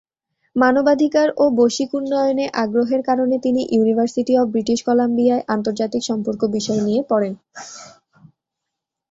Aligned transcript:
মানবাধিকার 0.55 1.27
ও 1.37 1.55
বৈশ্বিক 1.57 1.89
উন্নয়নে 1.93 2.45
আগ্রহের 2.63 3.01
কারণে 3.09 3.35
তিনি 3.39 3.61
ইউনিভার্সিটি 3.75 4.33
অব 4.37 4.47
ব্রিটিশ 4.53 4.79
কলাম্বিয়ায় 4.87 5.45
আন্তর্জাতিক 5.47 6.01
সম্পর্ক 6.09 6.41
বিষয় 6.55 6.79
নিয়ে 6.87 7.01
পড়েন। 7.09 7.33